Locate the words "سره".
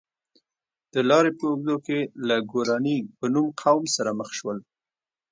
3.95-4.11